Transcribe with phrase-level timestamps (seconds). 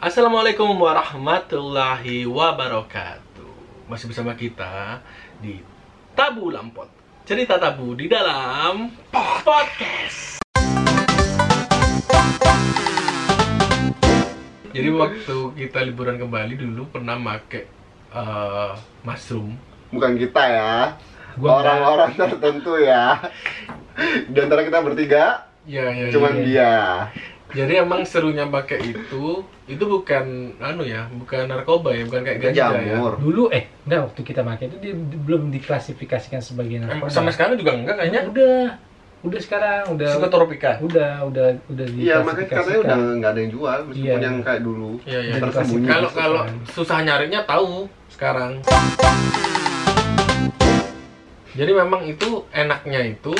[0.00, 3.52] Assalamualaikum warahmatullahi wabarakatuh.
[3.84, 5.04] Masih bersama kita
[5.44, 5.60] di
[6.16, 6.88] Tabu Lampot.
[7.28, 10.40] Cerita tabu di dalam podcast.
[14.72, 15.36] Jadi waktu
[15.68, 17.68] kita liburan ke Bali dulu pernah make
[18.16, 18.72] eh,
[19.04, 19.52] mushroom.
[19.92, 20.96] bukan kita ya
[21.36, 23.20] orang-orang tertentu ya
[24.32, 26.44] di antara kita bertiga Ya, ya, cuman ya.
[26.48, 26.72] dia
[27.50, 29.24] Jadi emang serunya pakai itu,
[29.64, 30.24] itu bukan
[30.56, 32.94] anu ya, bukan narkoba ya, bukan kayak ganja ya.
[32.94, 37.10] jamur dulu eh enggak waktu kita pakai itu dia belum diklasifikasikan sebagai Em, narkoba.
[37.10, 38.22] Sampai sekarang juga enggak kayaknya.
[38.24, 38.58] Udah,
[39.20, 40.70] udah sekarang udah Psikotropika.
[40.80, 44.16] udah udah udah iya makanya katanya udah nggak ada yang jual meskipun Iya.
[44.22, 45.34] yang kayak dulu Iya, iya.
[45.36, 48.64] Tersembunyi Kalau kalau susah nyarinya tahu sekarang.
[51.50, 53.34] Jadi memang itu enaknya itu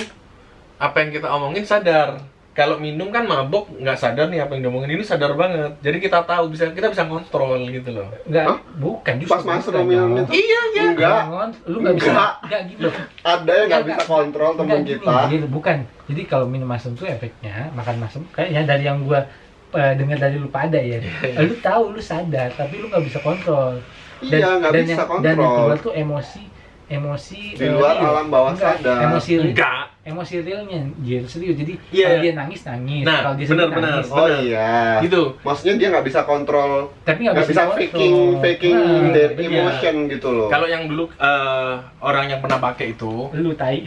[0.76, 2.20] apa yang kita omongin sadar.
[2.60, 5.80] Kalau minum kan mabok nggak sadar nih apa yang diomongin ini sadar banget.
[5.80, 8.12] Jadi kita tahu bisa kita bisa kontrol gitu loh.
[8.22, 8.58] enggak Hah?
[8.76, 10.82] bukan justru pas masuk minum itu Iya iya.
[10.86, 11.20] enggak
[11.64, 12.32] lu nggak bisa Enggak.
[12.42, 12.88] enggak gitu
[13.22, 17.72] ada yang nggak bisa kontrol gini, kita gini, bukan jadi kalau minum masam tuh efeknya
[17.72, 19.24] makan masam kayaknya dari yang gua
[19.72, 21.00] eh, dengar dari lu pada ya
[21.38, 23.80] lu tahu lu sadar tapi lu nggak bisa kontrol
[24.20, 26.42] iya nggak dan bisa yang, dan yang kontrol kedua tuh emosi
[26.90, 28.10] emosi Di eh, luar real.
[28.10, 28.98] alam bawah Enggak, sadar.
[29.08, 29.84] emosi Enggak.
[30.02, 32.06] Emosi realnya Jir, serius jadi Iya.
[32.08, 33.90] kalau dia nangis nangis Nah, kalau dia sedih benar-benar.
[33.92, 35.22] nangis oh iya Gitu.
[35.40, 37.76] maksudnya dia nggak bisa kontrol tapi nggak bisa dikontrol.
[37.76, 39.52] faking faking Nah, their benar.
[39.60, 43.84] emotion gitu loh Kalau yang dulu eh, orang yang pernah pakai itu lu tai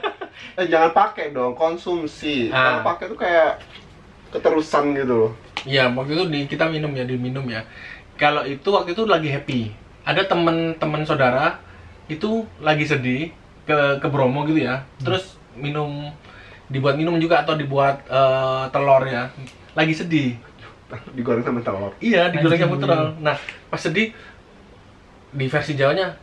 [0.58, 2.76] eh jangan pakai dong konsumsi Ah.
[2.76, 3.52] kalau pakai tuh kayak
[4.30, 5.32] keterusan gitu loh
[5.62, 7.62] Iya, waktu itu di, kita minum ya, diminum ya.
[8.16, 9.70] Kalau itu waktu itu lagi happy.
[10.02, 11.62] Ada temen-temen saudara
[12.08, 13.30] itu lagi sedih
[13.62, 14.82] ke ke Bromo gitu ya.
[14.98, 16.08] Terus minum
[16.66, 19.28] dibuat minum juga atau dibuat eh, telur ya.
[19.72, 20.36] Lagi sedih.
[21.16, 23.16] digoreng sama telur Iya, digoreng sama telur.
[23.18, 23.36] Nah,
[23.66, 24.12] pas sedih
[25.32, 26.20] di versi Jawanya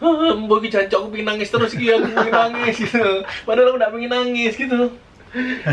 [0.00, 3.04] Ah, mbok iki jancok aku pengen nangis terus iki aku pengen nangis gitu.
[3.44, 4.96] Padahal aku gak pengen nangis gitu.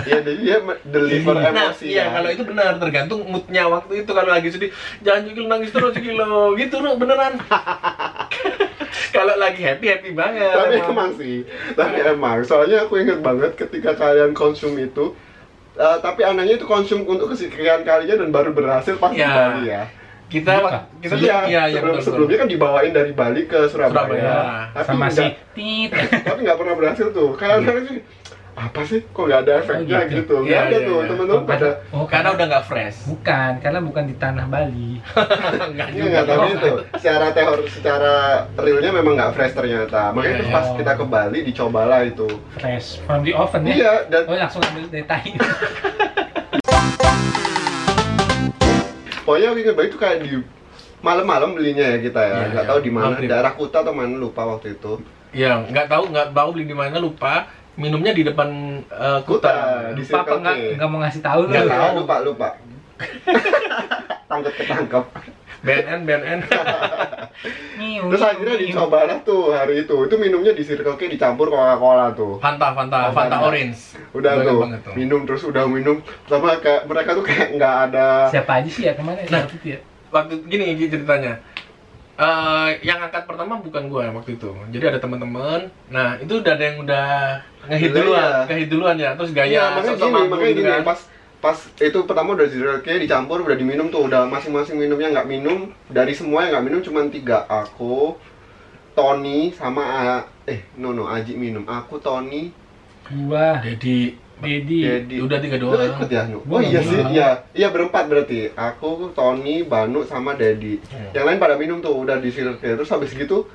[0.03, 2.13] Iya, jadi dia deliver Nah, emosi iya ya.
[2.13, 4.69] kalau itu benar tergantung moodnya waktu itu kalau lagi sedih
[5.01, 7.41] jangan juga nangis terus gitu gitu loh beneran
[9.17, 10.89] kalau lagi happy happy banget Tapi emang.
[10.89, 11.37] emang sih,
[11.73, 12.37] tapi emang.
[12.41, 15.17] Soalnya aku inget banget ketika kalian konsum itu,
[15.73, 19.29] eh, tapi anehnya itu konsum untuk kesekian kalinya dan baru berhasil pas di Ya.
[19.29, 19.83] Bali ya.
[20.27, 23.95] kita Iya, kita Iya, iya iya sebelum, betul, sebelumnya kan dibawain dari Bali ke Surabaya.
[24.11, 24.35] Surabaya.
[24.75, 25.89] Tapi sama si nggak- tit
[26.21, 27.29] tapi nggak pernah berhasil tuh.
[27.33, 27.97] Kayak anak sih,
[28.57, 29.05] apa sih?
[29.05, 30.17] Kok nggak ada efeknya gitu.
[30.17, 30.35] gitu?
[30.41, 31.07] Nggak Iya, ada iya, tuh, iya.
[31.07, 31.69] teman-teman pada.
[31.91, 34.91] oh karena udah nggak fresh bukan karena bukan di tanah Bali
[35.73, 36.49] nggak Iya juga nggak tahu Oh.
[36.49, 36.71] itu.
[36.95, 38.13] Secara teori, secara
[38.55, 40.01] realnya memang nggak fresh ternyata.
[40.09, 40.55] Makanya Iya, terus iya.
[40.57, 42.27] pas kita ke Bali dicobalah itu.
[42.51, 45.31] fresh from the oven ya Iya, dan oh langsung ambil dari tai
[49.19, 50.29] pokoknya aku ingat banget itu kayak di
[50.99, 52.33] malam-malam belinya ya kita ya.
[52.33, 52.71] Iya, Nggak iya.
[52.71, 54.97] tahu di mana, daerah Kuta atau mana lupa waktu itu.
[55.29, 58.49] ya nggak tahu nggak tahu beli di mana lupa minumnya di depan
[58.83, 59.53] eh, Kuta, kuta
[59.93, 60.75] di papa Circle nggak K.
[60.75, 61.93] nggak mau ngasih tahu lu Nggak tahu.
[61.95, 62.47] lupa lupa.
[64.27, 65.05] Tangkep ketangkep.
[65.57, 66.39] BNN BNN
[68.07, 69.95] Terus akhirnya dicoba lah tuh hari itu.
[69.99, 72.37] Itu minumnya di Circle K dicampur Coca-Cola tuh.
[72.37, 73.47] Fanta Fanta Oh, Fanta Fanta.
[73.47, 74.93] orange Udah Boleh tuh, banget tuh.
[74.93, 75.97] minum terus udah minum.
[76.25, 78.07] Sama kayak mereka tuh kayak nggak ada.
[78.27, 79.43] siapa aja sih ya kemarin Nah.
[79.43, 81.33] waktu ya waktu gini Gi, ceritanya
[82.17, 84.49] Eh, yang angkat pertama bukan gue waktu itu.
[84.73, 85.69] Jadi ada teman-teman.
[85.93, 87.07] Nah itu udah ada yang udah
[87.69, 88.41] ngehit Iya, duluan iya.
[88.49, 89.09] ngehit duluan ya.
[89.13, 90.81] Terus gaya makanya sok-sok gini, mampu makanya gitu gini kan.
[90.81, 90.99] pas
[91.37, 94.09] pas itu pertama udah di Circle K dicampur udah diminum tuh.
[94.09, 95.69] Udah masing-masing minumnya nggak minum.
[95.87, 97.45] Dari semua yang nggak minum cuma tiga.
[97.45, 98.17] Aku
[98.97, 101.69] Tony sama A- eh no no Aji minum.
[101.69, 102.49] Aku Tony
[103.05, 103.61] gua.
[103.61, 106.21] Jadi Dedi Dedi udah tiga Lu doang ikut ya?
[106.29, 107.29] Gua oh iya sih iya.
[107.53, 108.53] Iya berempat berarti.
[108.53, 111.09] Aku Tony Banu sama Dedi Hmm.
[111.11, 113.49] yang lain pada minum tuh udah di terus habis gitu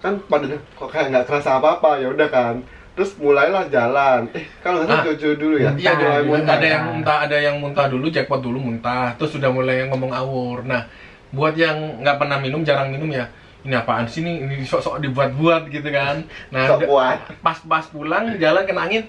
[0.00, 2.56] kan pada kok kayak nggak kerasa apa apa ya udah kan.
[2.92, 4.28] Terus mulailah jalan.
[4.36, 5.06] Eh kalau nggak salah Ah.
[5.08, 5.72] Jojo dulu ya?
[5.72, 6.54] Iya, ada, muntah.
[6.60, 10.60] ada yang muntah, ada yang muntah dulu, jackpot dulu muntah, terus sudah mulai ngomong awur.
[10.60, 10.84] Nah,
[11.32, 13.32] buat yang nggak pernah minum, jarang minum ya,
[13.64, 16.20] ini apaan sih nih, ini sok-sok dibuat-buat gitu kan.
[16.52, 19.08] Nah, sok kuat pas-pas pulang jalan kena angin,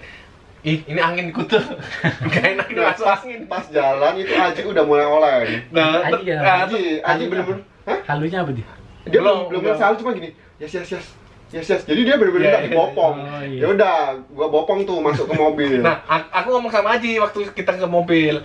[0.64, 1.60] ih ini angin kutu,
[2.32, 3.42] gak enak Nah, masuk pas, angin.
[3.46, 8.00] pas jalan itu Aji udah mulai oleng Nah, Aji ya, Aji, Aji bener-bener Hah?
[8.08, 8.64] halunya apa dia
[9.04, 9.76] dia Belum, belum belum belum.
[9.78, 11.06] salah cuma gini yes yes yes
[11.52, 12.72] yes yes jadi dia bener-bener Iya, nggak iya.
[12.72, 13.60] dibopong Oh, iya.
[13.60, 13.96] ya udah
[14.32, 18.40] gua bopong tuh masuk ke mobil Nah, aku ngomong sama Aji waktu kita ke mobil.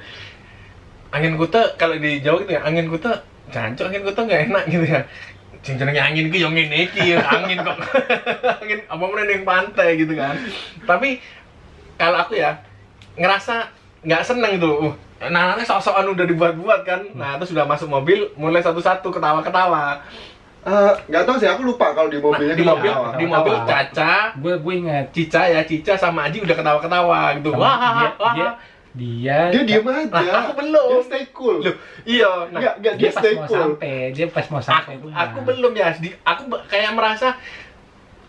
[1.09, 3.09] Angin kutu kalau di Jawa gitu ya, angin kutu
[3.49, 5.01] jancuk angin kutu nggak enak gitu ya.
[5.59, 7.81] Jenenge angin ki yo ngene iki, ya, angin kok.
[8.61, 10.37] angin apa meneh ning pantai gitu kan.
[10.85, 11.17] Tapi
[11.99, 12.55] kalau aku ya
[13.15, 13.67] ngerasa
[14.01, 14.95] nggak seneng tuh.
[15.19, 19.99] Uh, nah anaknya sok-sokan udah dibuat-buat kan nah terus udah masuk mobil mulai satu-satu ketawa-ketawa
[20.59, 23.09] Eh, nggak tahu sih, aku lupa kalau di Nah, mobilnya di kita mobil ketawa.
[23.15, 23.69] di mobil Ketawa.
[23.71, 28.11] Caca gue gue ingat Cica ya Cica sama Aji udah ketawa-ketawa gitu Sama wah dia,
[28.19, 28.49] wah dia
[28.93, 30.11] dia Dia diem aja.
[30.11, 30.89] Nah, aku belum.
[30.91, 31.57] Dia stay cool.
[31.63, 31.75] Loh,
[32.05, 33.57] iya nah Nggak, nggak, dia dia pas stay mau cool.
[33.57, 35.17] sampai dia pas mau aku, sampai rumah.
[35.25, 37.29] aku belum ya di, aku kayak merasa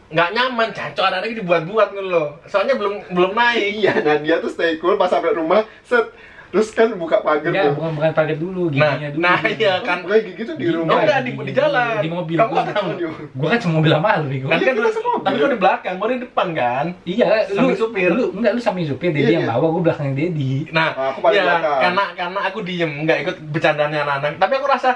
[0.09, 4.49] nggak nyaman cancok anak-anak dibuat-buat gitu loh soalnya belum belum naik Iya, nah dia tuh
[4.49, 6.09] stay cool pas sampai rumah, set.
[6.49, 7.73] Terus kan buka pagar Enggak, tuh.
[7.77, 9.21] bukan bukan pakai dulu nah giginya dulu.
[9.21, 10.89] nah iya kan Kayak gigi tuh di Di- rumah.
[10.89, 12.89] oh enggak di, di jalan Di mobil kamu nggak tahu
[13.37, 15.21] Gua kan cuma mobil sama lu, kan Iya, kan semobil.
[15.21, 18.09] tapi gua di belakang gua di depan kan Iya, lu supir.
[18.09, 19.51] Lu enggak lu samping supir, Dedi Iya, yang iya.
[19.53, 20.53] bawa, gua belakang Dedi.
[20.73, 21.79] nah aku paling belakang.
[21.85, 24.89] karena karena aku diem nggak ikut bercandanya anak-anak tapi aku rasa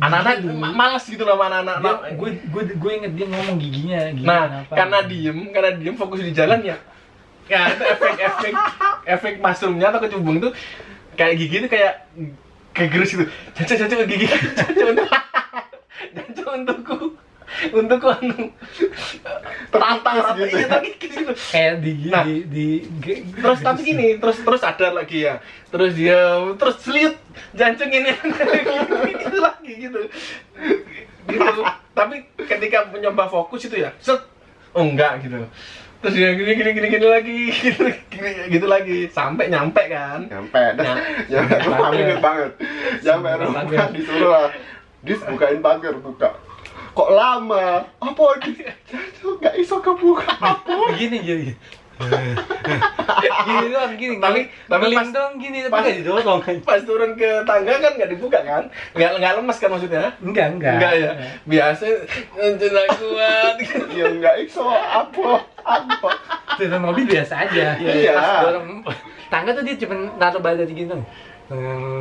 [0.00, 0.36] anak-anak
[0.72, 4.44] malas gitu loh sama anak-anak Dia, gue gue gue inget dia ngomong giginya, giginya Nah,
[4.48, 4.72] kenapa.
[4.72, 6.76] karena diem, karena diem fokus di jalan ya.
[7.44, 8.52] Ya, itu efek-efek
[9.04, 10.48] efek mushroomnya atau kecubung itu
[11.12, 12.08] kayak gigi itu kayak
[12.72, 13.26] kayak gerus gitu.
[13.52, 14.26] Caca caca ke gigi,
[14.58, 15.06] caca untuk
[16.16, 16.98] caca untukku
[17.70, 18.50] untukku anu
[19.68, 20.68] tantang Terus rata gitu iya ya.
[20.68, 21.32] tapi gitu.
[21.32, 22.22] kayak di Nah.
[22.22, 22.66] di di
[22.98, 25.38] ge- Terus tapi gini, terus terus ada lagi ya.
[25.68, 26.18] Terus dia
[26.54, 27.14] terus seliut
[27.52, 28.12] jancung ini
[29.14, 30.00] gitu lagi gitu.
[31.24, 31.60] Gitu.
[31.92, 34.20] Tapi ketika mencoba fokus itu ya, set
[34.72, 35.44] oh enggak gitu.
[36.02, 40.26] Terus dia gini gini gini gini lagi gitu, gini, gitu lagi sampai nyampe kan.
[40.26, 40.98] Nyampe, dah.
[41.30, 41.46] Ya.
[41.46, 42.50] Nyampe rumah banget.
[43.00, 44.48] Nyampe rumah disuruh lah.
[45.00, 46.34] Dis bukain pagar buka.
[46.92, 47.80] Kok lama?
[47.98, 48.68] Apa ini?
[49.40, 50.92] Gak iso kebuka apa?
[50.92, 51.48] begini jadi.
[53.46, 54.16] gini doang gini.
[54.18, 56.40] Tapi- tapi pas- dong gini tapi pas- nggak didorong.
[56.66, 58.64] Pas turun ke tangga kan nggak dibuka kan?
[58.92, 60.10] Nggak nggak lemes kan maksudnya?
[60.18, 60.74] Enggak, enggak.
[60.76, 61.10] Enggak ya.
[61.46, 61.84] Biasa
[62.58, 63.54] jangan kuat.
[63.96, 65.44] Ya gak iso apa?
[65.62, 66.10] Apa?
[66.58, 67.76] Turun mobil biasa aja.
[67.78, 68.16] Iya.
[68.42, 68.82] Dorong
[69.28, 71.04] tangga tuh dia cuma naruh badan gitu dong.
[71.52, 72.00] Hmm,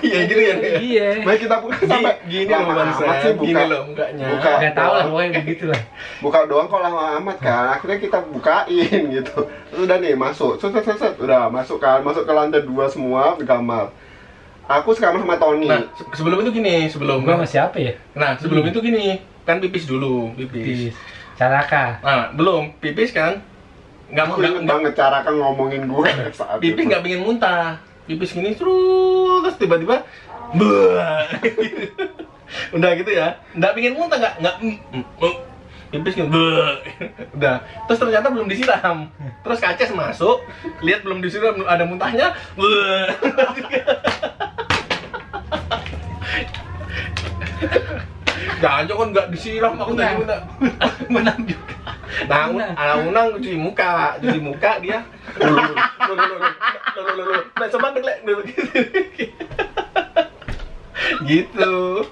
[0.00, 0.54] Iya gitu ya.
[0.76, 1.08] Iya.
[1.22, 3.62] Baik kita buka sampai Gini loh lama Bang amat Sam, sih gini buka.
[3.64, 4.26] loh mukanya.
[4.28, 4.50] Buka.
[4.52, 5.82] Enggak tahu lah pokoknya begitu lah.
[6.18, 9.36] buka doang kok lama amat kan akhirnya kita bukain gitu
[9.72, 13.44] udah nih masuk set set set, udah masuk kan masuk ke lantai dua semua di
[13.44, 13.94] kamar
[14.66, 17.94] aku sekamar sama Tony Nah, se- sebelum itu gini, sebelum Gua sama siapa ya?
[18.12, 20.60] Nah, sebelum itu gini, kan pipis dulu, pipis.
[20.60, 20.76] Di
[21.34, 22.02] Caraka.
[22.02, 23.40] Nah, belum pipis kan?
[24.08, 26.88] Nggak mau nggak banget cara kan ngomongin gue saat pipis itu.
[26.88, 27.80] nggak pengen muntah.
[28.08, 30.00] Pipis gini terus tiba-tiba.
[32.76, 33.36] Udah gitu ya.
[33.52, 35.36] Nggak pengen muntah nggak nggak mm, mm, mm.
[35.92, 36.16] pipis.
[36.16, 36.80] Bah.
[37.36, 37.56] Udah.
[37.84, 39.12] Terus ternyata belum disiram.
[39.44, 40.40] Terus kaces masuk,
[40.80, 42.32] lihat belum disiram, ada muntahnya.
[48.58, 50.40] Jangan jangan nggak disiram aku tadi muntah.
[51.12, 51.68] Menang juga.
[52.26, 55.04] Nah, unang cuci muka, cuci muka dia
[61.28, 62.04] gitu.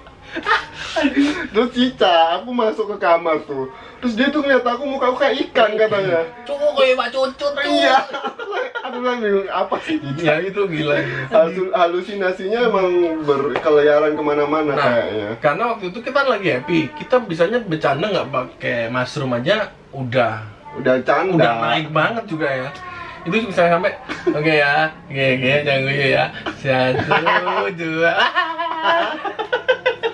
[1.53, 3.69] Terus Cica, aku masuk ke kamar tuh.
[3.97, 6.21] Terus dia tuh ngeliat aku muka aku kayak ikan katanya.
[6.45, 7.65] Cukup kayak mbak cucut tuh.
[7.65, 7.97] Iya.
[8.85, 10.21] Aku bilang bingung apa sih Cica?
[10.21, 11.33] Ya itu gila gitu.
[11.33, 12.89] Hasil, halusinasinya emang
[13.25, 15.29] berkeliaran ke mana-mana nah, kayaknya.
[15.41, 16.79] karena waktu itu kita lagi happy.
[16.97, 20.45] Kita bisanya bercanda nggak pakai mushroom aja udah.
[20.77, 21.33] Udah canda.
[21.33, 22.69] Udah naik banget juga ya.
[23.27, 23.91] Itu bisa sampai
[24.25, 26.25] oke ya, oke oke jangan gue ya.
[26.57, 27.11] Satu,
[27.75, 28.13] dua.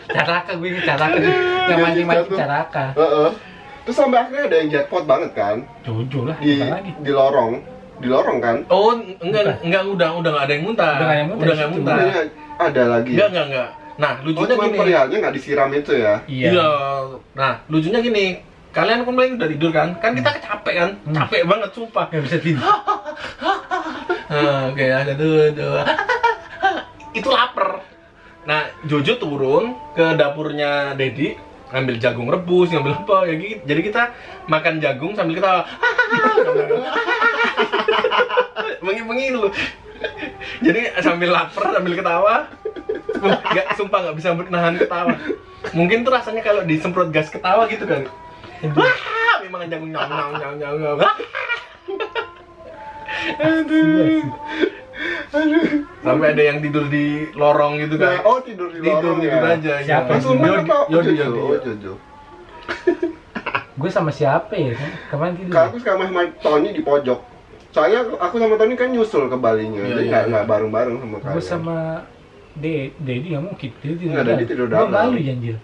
[0.10, 1.18] Caraka gue ini Caraka.
[1.64, 2.86] Yang mancing-mancing Caraka.
[2.96, 3.30] Heeh.
[3.84, 6.96] terus sampai akhirnya ada yang jackpot banget kan Jojo lah, di lagi?
[7.04, 7.60] di lorong
[8.00, 10.88] di lorong kan Oh, enggak, enggak udah udah nggak ada yang muntah.
[10.90, 11.76] Udah nggak yang muntah Udah nggak situ.
[11.76, 11.96] muntah.
[12.00, 12.24] Makanya
[12.56, 13.70] ada lagi Enggak, enggak, enggak.
[13.94, 14.78] Nah, oh lucunya cuma gini.
[14.80, 16.48] perihalnya nggak disiram itu ya Iya.
[16.50, 16.70] Iya.
[17.36, 18.26] Nah, lucunya gini.
[18.74, 19.88] Kalian kan paling udah tidur kan?
[20.00, 20.90] Kan kita capek kan?
[21.04, 21.14] Hmm.
[21.14, 22.06] Capek banget sumpah.
[22.08, 22.64] Gak bisa tidur.
[24.34, 25.82] Nah, Oke, ada tuh, dua.
[27.14, 27.86] Itu lapar.
[28.44, 31.38] Nah, Jojo turun ke dapurnya Dedi
[31.74, 33.62] ngambil jagung rebus, ngambil apa ya gitu.
[33.66, 34.04] Jadi kita
[34.46, 35.66] makan jagung sambil kita
[38.86, 39.50] mengi-mengi dulu.
[40.62, 42.36] Jadi sambil lapar, sambil ketawa,
[43.24, 45.18] nggak sumpah nggak bisa nahan ketawa.
[45.74, 48.06] Mungkin tuh rasanya kalau disemprot gas ketawa gitu kan.
[48.64, 51.00] Wah, memang jagung nyong nyong nyong nyong
[53.32, 54.28] nyong.
[55.34, 55.66] Aduh.
[56.06, 58.30] Sampai ada yang tidur di lorong gitu nah, kan.
[58.30, 59.74] oh tidur di tidur lorong tidur ya aja.
[59.82, 60.12] Siapa?
[60.14, 60.20] ya.
[60.22, 61.94] Sulman Yodi, apa Yodi, Jojo oh Jojo
[63.82, 64.78] Gue sama siapa ya?
[65.10, 65.52] Kemarin tidur.
[65.52, 67.20] Kalau aku sama sama Tony di pojok
[67.74, 70.30] soalnya aku- sama Tony kan nyusul ke Balinya Iya, jadi iya, nggak iya.
[70.30, 71.78] nggak bareng-bareng sama kalian Gue sama
[72.54, 73.70] De Dedi nggak mungkin.
[73.82, 74.90] Dedi tidur Nggak, Dedi tidur dalam.
[74.94, 75.58] Malu janjil.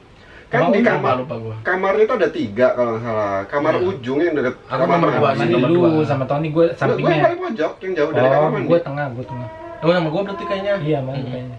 [0.49, 1.55] Kan di kamar lupa gua.
[1.61, 3.85] kamarnya itu ada tiga kalau nggak salah kamar Iya.
[3.85, 5.89] ujung yang deket Aku nomor dua sih, lu dua.
[6.03, 7.21] sama Tony gue Gue yang sampingnya.
[7.21, 9.49] paling pojok yang jauh dari kamar Oh, mandi gue tengah, gue tengah.
[9.79, 10.73] Oh sama gua berarti kayaknya.
[10.81, 11.29] iya mah Mm-mm.
[11.29, 11.57] kayaknya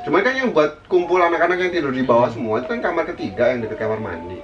[0.00, 3.44] Cuman kan yang buat kumpul anak-anak yang tidur di bawah semua itu kan kamar ketiga
[3.46, 4.40] yang dekat kamar mandi.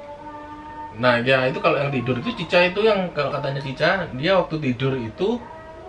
[0.94, 4.60] Nah ya itu kalau yang tidur itu Cica itu yang kalau katanya Cica dia waktu
[4.62, 5.40] tidur itu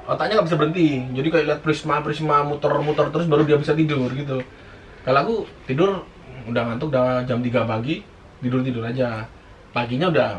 [0.05, 0.87] otaknya nggak bisa berhenti.
[1.11, 4.39] Jadi kayak lihat prisma prisma muter-muter terus baru dia bisa tidur gitu.
[5.03, 6.03] Kalau aku tidur
[6.49, 7.95] udah ngantuk udah jam 3 pagi
[8.41, 9.25] tidur tidur aja.
[9.75, 10.29] Paginya udah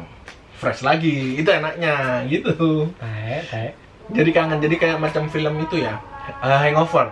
[0.59, 1.39] fresh lagi.
[1.41, 2.89] Itu enaknya gitu.
[3.01, 3.75] kayak kayak
[4.09, 5.95] Jadi kangen jadi kayak macam film itu ya.
[6.45, 7.07] eh, hangover.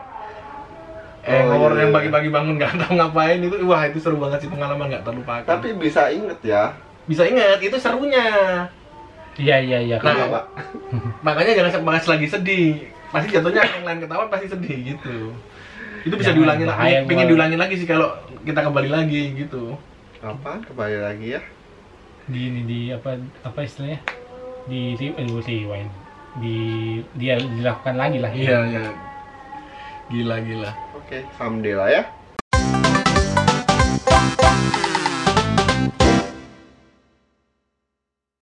[1.27, 1.97] Oh, Hangover iya, yang iya.
[1.97, 5.59] pagi-pagi bangun nggak tahu ngapain itu wah itu seru banget sih pengalaman nggak terlupakan.
[5.59, 6.63] Tapi bisa inget ya.
[7.07, 8.27] bisa ingat itu serunya.
[9.37, 10.41] iya iya iya Nah, Kenapa?
[11.27, 12.67] makanya jangan bahas lagi sedih
[13.13, 15.33] pasti jatuhnya yang lain ketawa pasti sedih gitu
[16.07, 18.15] itu bisa diulangi diulangin lagi pengen diulangin lagi sih kalau
[18.47, 19.75] kita kembali lagi gitu.
[20.23, 20.63] Apa?
[20.63, 21.43] Kembali lagi ya?
[22.31, 23.99] Di ini di apa apa istilahnya?
[24.71, 25.67] Di eh, di di,
[26.39, 26.57] di
[27.19, 28.31] dia dilakukan lagi lah.
[28.31, 28.85] Iya iya.
[30.07, 30.71] Gila gila.
[30.95, 32.07] Oke okay, someday ya.